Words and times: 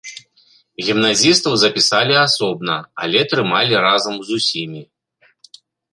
Гімназістаў 0.85 1.53
запісалі 1.63 2.15
асобна, 2.25 2.75
але 3.03 3.19
трымалі 3.35 3.75
разам 3.87 4.15
з 4.31 4.39
усімі. 4.41 4.81